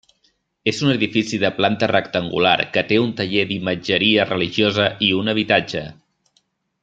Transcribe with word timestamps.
És 0.69 0.77
un 0.85 0.93
edifici 0.93 1.39
de 1.43 1.51
planta 1.57 1.89
rectangular 1.91 2.55
que 2.77 2.85
té 2.93 2.97
un 3.03 3.13
taller 3.21 3.45
d'imatgeria 3.51 4.27
religiosa 4.31 4.89
i 5.09 5.15
un 5.23 5.35
habitatge. 5.35 5.85